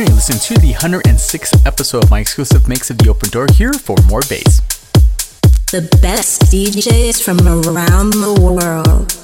tuning 0.00 0.10
in 0.12 0.14
listen 0.14 0.38
to 0.38 0.60
the 0.60 0.72
106th 0.72 1.66
episode 1.66 2.04
of 2.04 2.10
my 2.10 2.20
exclusive 2.20 2.68
mix 2.68 2.90
of 2.90 2.98
The 2.98 3.10
Open 3.10 3.28
Door 3.30 3.48
here 3.54 3.72
for 3.72 3.96
more 4.06 4.20
bass. 4.28 4.60
The 5.72 5.88
best 6.00 6.42
DJs 6.42 7.22
from 7.22 7.38
around 7.46 8.12
the 8.12 8.38
world, 8.40 9.14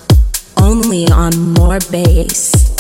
only 0.60 1.06
on 1.08 1.54
More 1.54 1.78
Bass. 1.90 2.75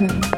Hoffman. 0.00 0.29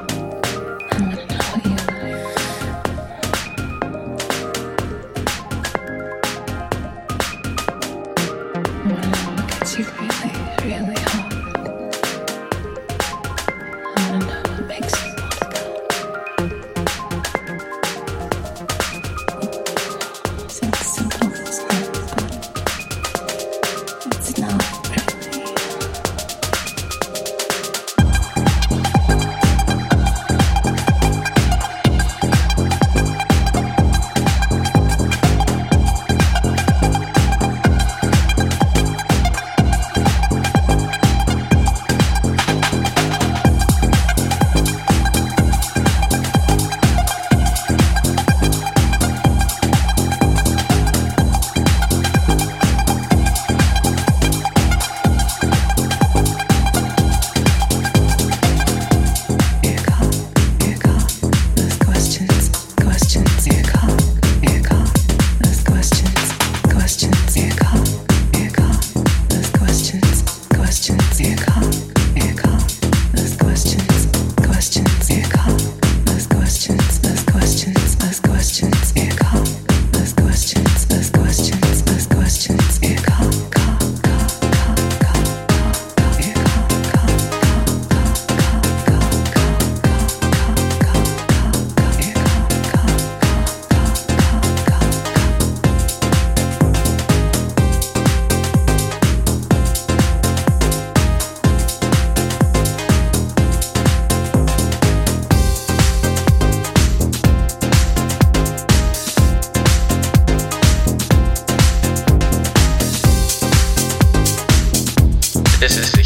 This 115.63 115.79
is 115.79 116.02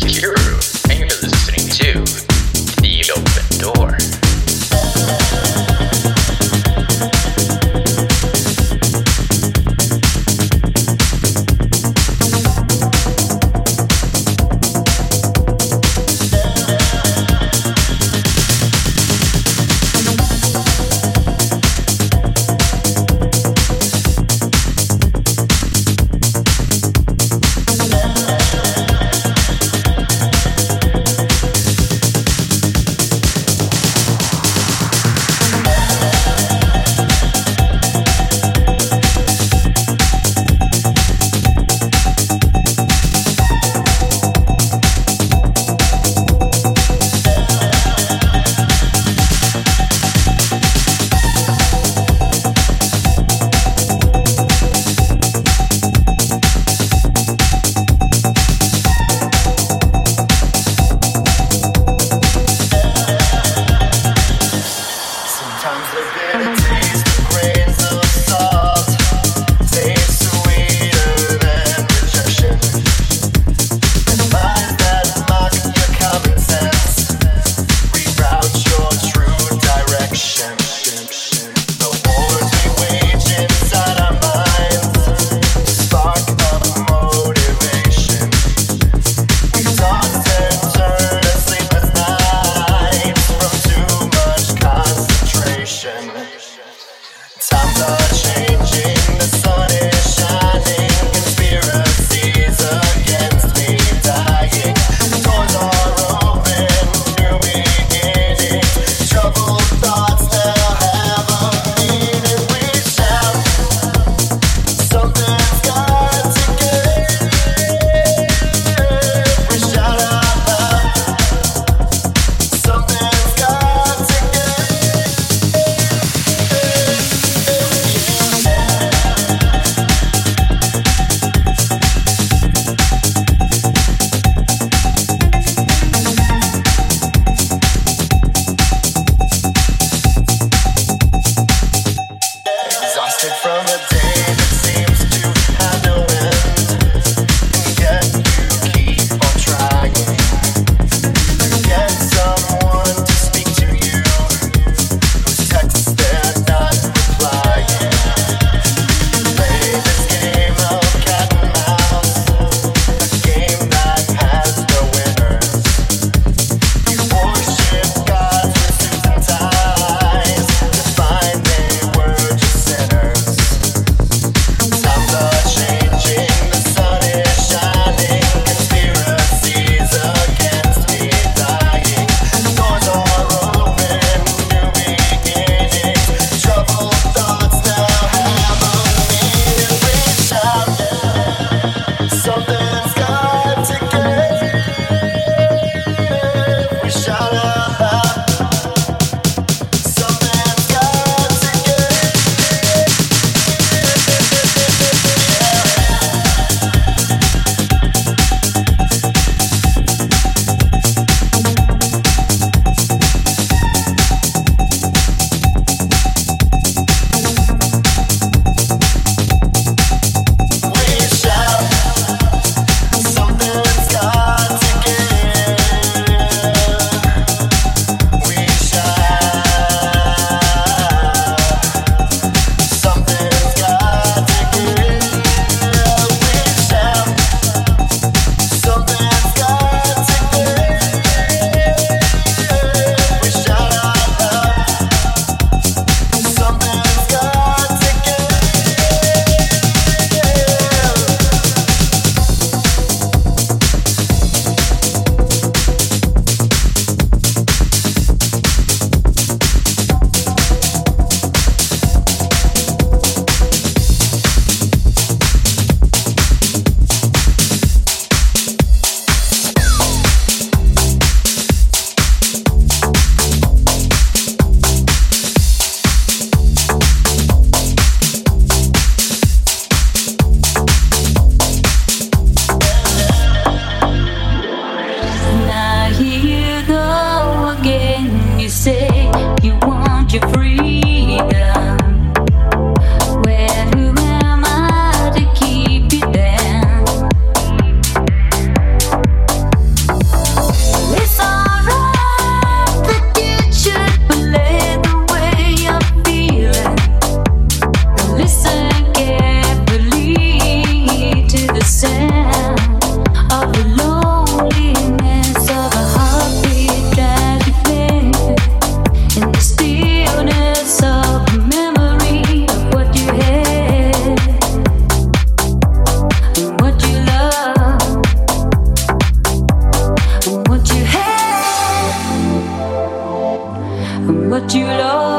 what 334.46 334.54
you 334.54 334.64
love. 334.64 335.15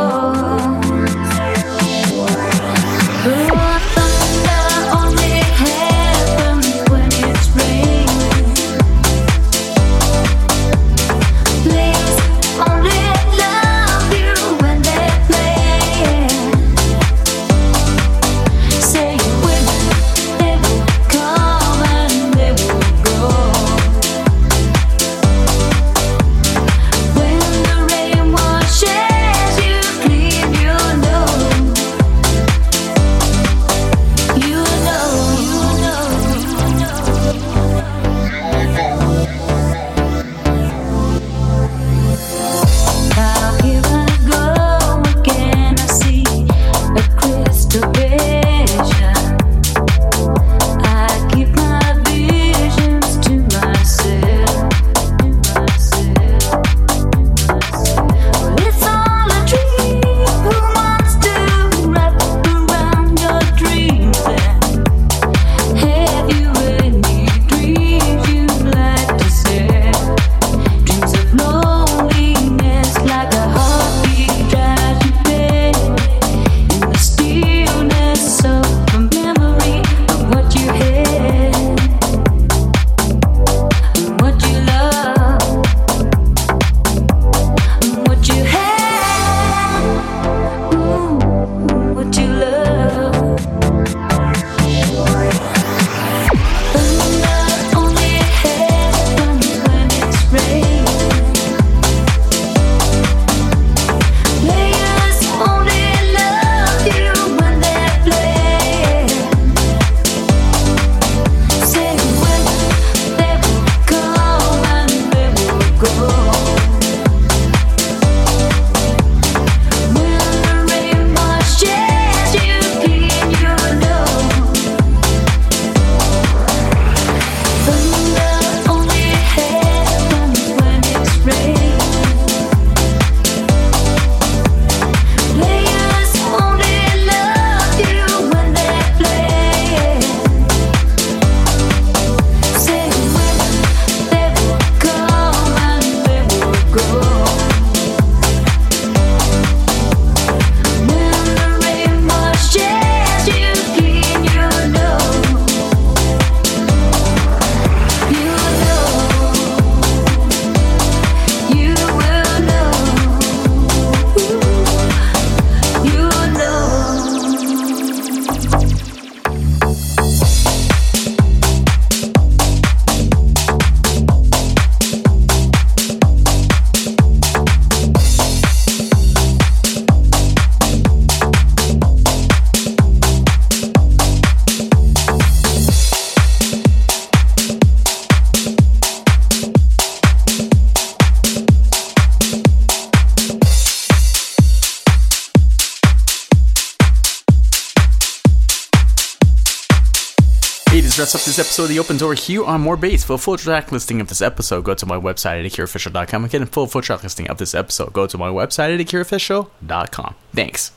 The 201.68 201.80
Open 201.80 201.97
Door 201.97 202.15
here 202.15 202.43
on 202.43 202.61
More 202.61 202.78
Bass. 202.78 203.03
For 203.03 203.13
a 203.13 203.18
full 203.18 203.38
track 203.38 203.72
listing 203.72 204.01
of 204.01 204.07
this 204.07 204.22
episode, 204.22 204.63
go 204.63 204.74
to 204.74 204.86
my 204.86 204.95
website 204.95 205.43
at 205.45 205.51
AkiraOfficial.com. 205.51 206.26
Again, 206.26 206.45
full 206.45 206.68
full 206.68 206.82
track 206.82 207.03
listing 207.03 207.28
of 207.28 207.38
this 207.38 207.53
episode, 207.53 207.93
go 207.93 208.07
to 208.07 208.18
my 208.18 208.30
website 208.30 208.74
at 208.74 208.86
AkiraOfficial.com. 208.86 210.15
Thanks. 210.34 210.72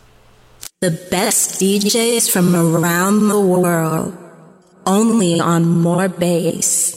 The 0.80 0.90
best 1.10 1.60
DJs 1.60 2.30
from 2.30 2.56
around 2.56 3.28
the 3.28 3.40
world, 3.40 4.16
only 4.86 5.38
on 5.38 5.68
More 5.68 6.08
Bass. 6.08 6.89